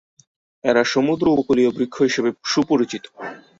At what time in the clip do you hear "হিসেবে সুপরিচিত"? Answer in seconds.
2.01-3.03